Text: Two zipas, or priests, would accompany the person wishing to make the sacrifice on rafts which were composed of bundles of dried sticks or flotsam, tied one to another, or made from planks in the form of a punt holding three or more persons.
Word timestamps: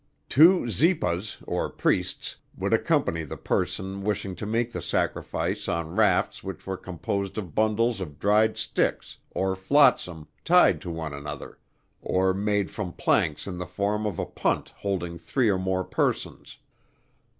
Two 0.29 0.65
zipas, 0.65 1.43
or 1.47 1.69
priests, 1.69 2.37
would 2.57 2.73
accompany 2.73 3.21
the 3.21 3.37
person 3.37 4.01
wishing 4.01 4.35
to 4.37 4.47
make 4.47 4.71
the 4.71 4.81
sacrifice 4.81 5.67
on 5.69 5.95
rafts 5.95 6.43
which 6.43 6.65
were 6.65 6.75
composed 6.75 7.37
of 7.37 7.53
bundles 7.53 8.01
of 8.01 8.17
dried 8.17 8.57
sticks 8.57 9.19
or 9.29 9.55
flotsam, 9.55 10.27
tied 10.43 10.83
one 10.83 11.11
to 11.11 11.17
another, 11.17 11.59
or 12.01 12.33
made 12.33 12.71
from 12.71 12.93
planks 12.93 13.45
in 13.45 13.59
the 13.59 13.67
form 13.67 14.07
of 14.07 14.17
a 14.17 14.25
punt 14.25 14.73
holding 14.77 15.19
three 15.19 15.49
or 15.49 15.59
more 15.59 15.83
persons. 15.83 16.57